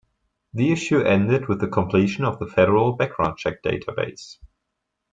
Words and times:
The 0.55 0.71
issue 0.71 1.01
ended 1.03 1.47
with 1.47 1.59
the 1.59 1.67
completion 1.67 2.25
of 2.25 2.39
the 2.39 2.47
federal 2.47 2.93
background 2.93 3.37
check 3.37 3.61
database. 3.61 4.39